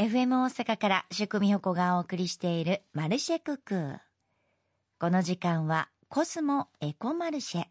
[0.00, 3.98] FM 大阪から宿美穂子がお送りしているマルシェクック。
[4.98, 7.64] この時間はコスモエコマルシェ。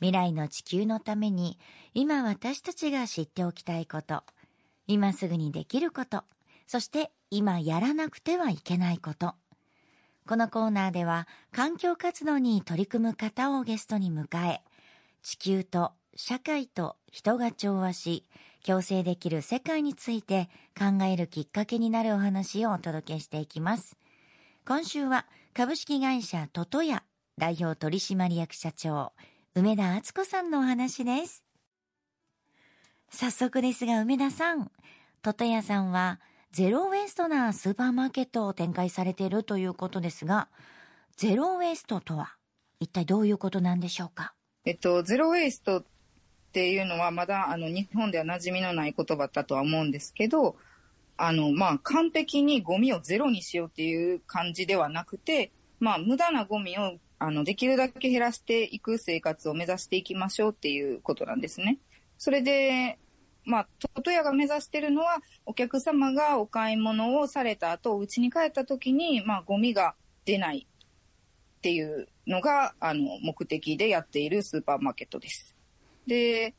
[0.00, 1.58] 未来の地球のために
[1.94, 4.22] 今私たちが知っておきたいこと、
[4.86, 6.24] 今すぐにできること、
[6.66, 9.32] そして今やらなくてはいけないこと。
[10.28, 14.60] このコーナーでは環境活動に取り組む方をゲストに迎え、
[15.22, 18.26] 地球と社会と人が調和し、
[18.66, 23.96] 共生できる世界について考えるきっかけになるお話をお届けしていきます。
[24.66, 27.02] 今週は株式会社トトヤ
[27.38, 29.12] 代表取締役社長、
[29.54, 31.44] 梅田敦子さんのお話です。
[33.10, 34.70] 早速ですが梅田さん、
[35.22, 36.20] トトヤさんは
[36.52, 40.48] ゼロウェイストなスーパーマーケットを展開されているということですが、
[41.16, 42.36] ゼロウェイストとは
[42.78, 44.34] 一体どういうことなんでしょうか？
[44.64, 45.84] えっと、ゼロウェイストっ
[46.52, 50.56] ていうのはまだあの日本では馴染みのない言葉だとは思うんですけど、
[51.16, 61.78] あの、まあ、完璧にゴミをゼロにしようっていう感じではなくて、まあ、無駄なゴミをあの、できるだけ減らしていく生活を目指していきましょうっていうことなんですね。
[62.16, 62.98] それで、
[63.44, 70.66] まあ、トトヤが目指してるのは、お客様がお買い物をされた後、お家に帰った時に、まあ、ゴミが出ない
[71.58, 75.54] っていうのが、あの、目的でやっているスーパーマーケットです。
[76.06, 76.54] で、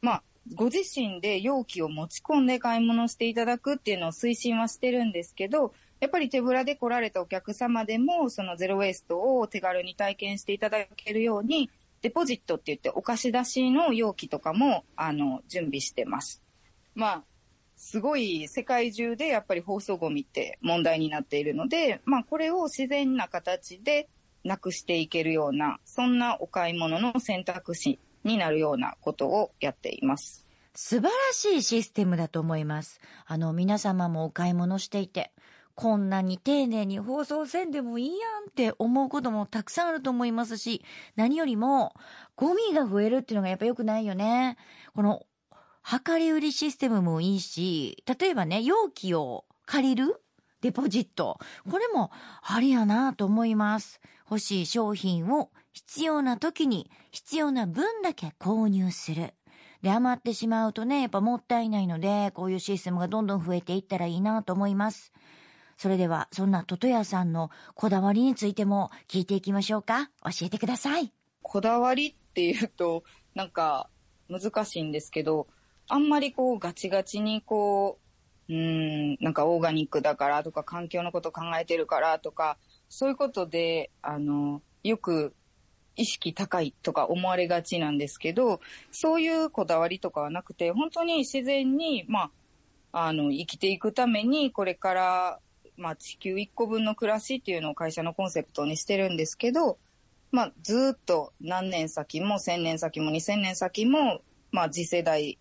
[0.00, 0.22] まあ、
[0.54, 11.70] ご自身で容器を持ち込んで買い物していただくっていうのを推進はしてるんですけど、やっぱり手ぶらで来られたお客様でも、そのゼロウェイストを手軽に体験していただけるように、
[12.02, 16.42] デポジットって言ってお貸し出しの容器とかも、あの、準備してます。
[16.96, 17.24] まあ、
[17.76, 24.08] すごい世界中でやっぱり包装ゴミって問題になっているので、まあこれを自然な形で
[24.44, 30.46] なくしていけるような、そんなお買い物の選択肢になるようなことをやっています。
[30.74, 33.00] 素晴らしいシステムだと思います。
[33.26, 35.32] あの、皆様もお買い物していて、
[35.74, 40.84] こんなに丁寧に放送せんでもいいやんって思うこともたくさんあると思いますし、
[41.16, 41.94] 何よりも、
[42.36, 44.56] ゴミが増えるっていうのがやっぱ良くないよね。
[44.94, 45.26] この、
[46.06, 50.22] 量り売りシステムもいいし、例えばね、容器を借りる
[50.62, 51.38] デポジット。
[51.70, 52.10] これも
[52.42, 54.00] ありやなと思います。
[54.30, 59.34] 欲しい商品を必要な時に必要な分だけ購入する。
[59.82, 65.12] で、余ってしまうとね、やっぱもったいないので、こういうシステムがどんどん増えていったらいいなと思います。
[65.76, 70.10] それでは、そんなトトヤさんのこだわりについても聞いていきましょうか。
[70.22, 71.12] 教えてください。
[71.42, 73.02] こだわりっていうと、
[73.34, 73.90] なんか
[74.28, 75.48] 難しいんですけど、
[75.88, 78.01] あんまりこうガチガチにこう
[78.52, 82.58] う、ん、なんかオーガニックだからとか環境のこと考えてるからとか、
[82.88, 85.34] そういうことで、あの、よく
[85.96, 92.30] 意識高いとか思われがちなんですけど、そういうこだわりとかはなくて、本当に自然に、ま
[92.92, 95.38] あ、あの、生きていくために、これから、
[95.76, 99.78] まあ、地球1個分の暮らしっていうのを会社のコンセプトにしてるんですけど、
[100.30, 105.38] まあ、ずっと何年先も1000年先も2000年先も、まあ、次世代、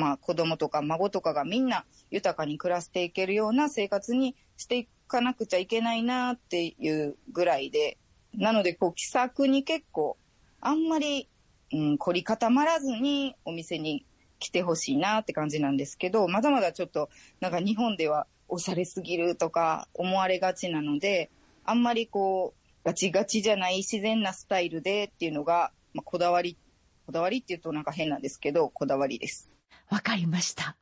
[0.00, 7.98] まあ、子供とか孫とかがみんな豊かに暮らしていけるような生活にしていかなくちゃいけないなっていうぐらいで、
[8.32, 10.16] なので、こう、気さくに結構、
[10.62, 11.28] あんまり、
[11.72, 14.06] うん、凝り固まらずにお店に
[14.38, 21.30] 来てほしいなって感じなんですけど、まだまだちょっと、なんか日本ではおしゃれすぎるとか思われがちなので、
[21.64, 26.56] あんまりこう、ガチガチじゃない自然なスタイルでっていうのが、まあ、こだわり、
[27.04, 29.49] こだわりって言うとなんか変なんですけど、こだわりです。
[29.90, 30.76] わかりました。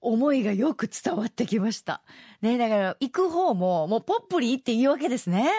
[0.00, 2.02] 思いがよく伝わってきました。
[2.40, 5.50] ね、だから行く方ももうポップリって言うわけですね。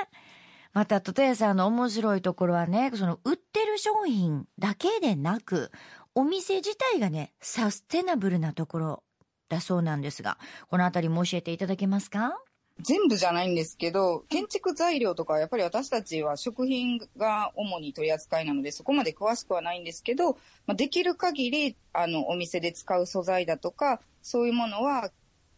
[0.74, 5.70] また、トトヤさんの面白いところはね、その売ってる商品だけでなく、
[6.16, 9.04] お店自体がね、サステナブルなところ
[9.50, 10.38] だそうなんですが、
[10.70, 12.42] このあたりも教えていただけますか？
[12.82, 20.34] 全部じゃないんですけど、建築材料とかやっぱり私たちは食品が主に取り扱いなので、そこまで詳しくはないんですけど、
[20.66, 25.12] まあ、できる限り、あの、お店で使う素材だとか、そういうものは、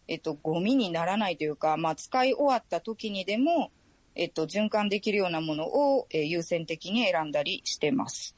[0.07, 3.71] えっと、ゴミにならないというか、まあ、使い終わった時にでも、
[4.15, 8.35] えっと、循環できるようなものを、えー、優先的に選んだりしてます。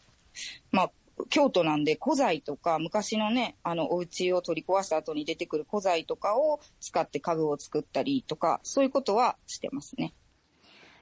[0.72, 0.92] まあ、
[1.30, 10.14] 京都なんで古材とか、昔のね、あの、お家を取り壊した後に出てくる古材とかを使って家具を作ったりとか、そういうことはしてますね。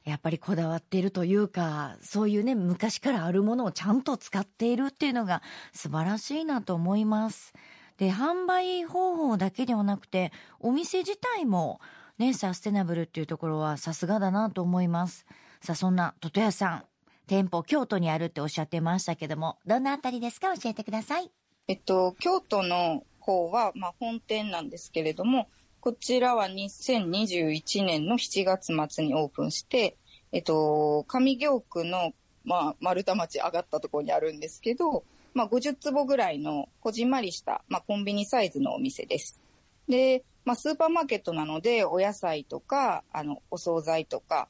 [0.04, 7.54] やっぱりこだわっているというか、そういうね、昔からあるものをちゃんと使っているっていうのが素晴らしいなと思います。
[7.98, 11.80] で、販売方法だけではなくて、お店自体も
[12.18, 15.26] ね、サステナブルっていうところはさすがだなと思います。
[15.62, 16.84] さあ、そんなトトヤさん、
[17.28, 20.56] 店舗京都にあるっておっしゃってましたけども、どんなあたりですか？
[20.58, 21.32] 教えてください。
[21.68, 25.48] えっと、京都の方は、まあ、本店なんですけれども、
[25.80, 29.98] こちらは2021年の7月末にオープンして、
[30.32, 35.04] えっと、上京区の、まあ、丸太町上がったところにあるんですけど、
[35.34, 39.40] まあ、50坪ぐらいのこじんまりした、まあ、コンビニサイズのお店です。
[39.88, 44.50] で、まあ、スーパーマーケットなので、お野菜とか、あの、お惣菜とか、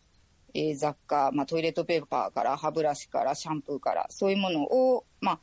[0.54, 5.40] えー雑貨、まあ、トイレットペーパーから歯ブラシからシャンプーから、そういうものを、まあ、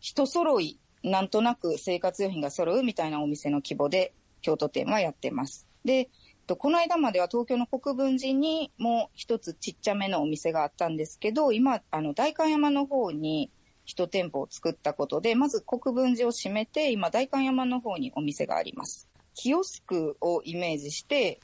[0.00, 4.12] 人揃い、なんとなく生活用品が揃うみたいなお店の規模で、
[4.42, 5.66] 京都店はやってます。
[5.84, 6.08] で、
[6.54, 13.50] この間までは東京の国分寺にもう一つちっちゃめのお店があったんですけど、今、あの、代官山の方に
[13.84, 19.08] 一店舗を作ったことで、まず国分寺を閉めて、今、代官山の方にお店があります。
[19.34, 21.40] キオスクをイメージして、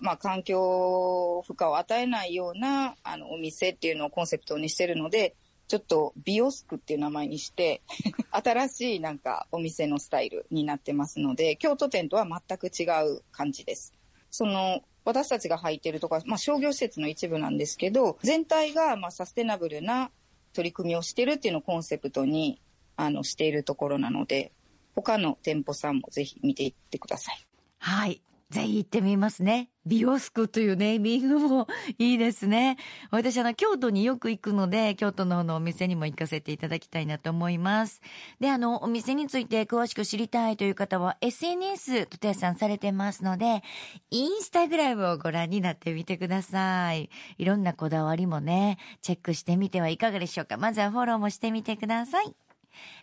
[0.00, 5.36] まあ、環境負荷を与えないような、あの、お店っていうのをコンセプトにしてるので、
[5.68, 7.82] ちょっとビオスクっていう名前にして、
[8.32, 13.94] 新しいなんかお店のスタイルになってますので、京都店とは全く違う感じです。
[14.30, 20.10] その、私たちが入ってるところは、まあ、商業施設の一部なんですけど、全体がまあサステナブルな
[20.52, 22.60] 取り組みをしてるっていうのをコンセプトに、
[22.96, 24.52] あの、しているところなので、
[24.94, 27.38] 他の店舗さんもぜひ見ていってください。
[27.78, 28.20] はい。
[28.50, 29.70] ぜひ行ってみますね。
[29.86, 31.68] ビオスクというネーミングも
[31.98, 32.76] いいですね。
[33.12, 38.02] 私、あの、京都によく行くので、京都の方のお店にも行かせていただきたいなと思います。
[38.40, 43.62] で、あの、お店について詳しく知りたいという方は、SNS、とてやさんされてますので、
[44.10, 47.08] インスタグラムをご覧になってみてください。
[47.38, 50.56] いろんなこだわりもね、チェックしてみてはいかがでしょうか。
[50.56, 52.34] まずはフォローもしてみてください。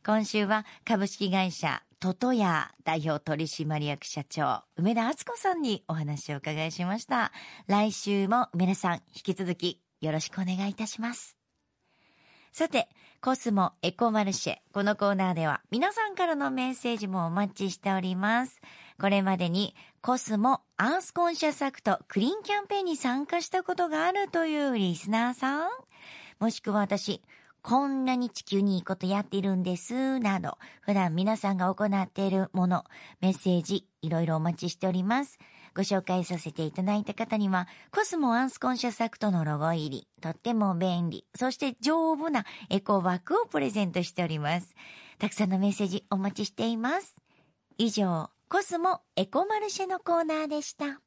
[0.06, 7.32] 今週は株式会社トトヤ代表取締役社長梅田敦子さんにお話をお伺いしました。
[7.66, 11.38] 来週も梅田さん引き続きよろしくお願いいたします。
[12.52, 12.88] さて、
[13.20, 14.58] コスモエコマルシェ。
[14.74, 18.62] このコーナーでは皆さんからのメッセージもお待ちしております。
[19.02, 19.74] これまでに
[20.04, 25.70] コスモアースコンシャスアクトクリーンキャンペーンに参加したことがあるというリスナーさん、
[26.40, 27.24] もしくは私、
[27.68, 32.86] こんなに地球にいいことやっているんです、など、普段皆さんが行っているもの、
[33.20, 35.38] メッセージ、いろいろお待ちしております。
[35.76, 44.74] ご紹介させていただいた方には、コスモアースコンシャスアクトのロゴ入り、とっても便利、そして丈夫なエコバッグをプレゼントしております。
[45.20, 47.18] たくさんのメッセージお待ちしています。
[47.78, 51.02] 以上、コスモエコマルシェのコーナーでした。